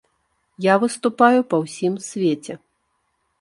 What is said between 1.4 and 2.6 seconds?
па ўсім свеце.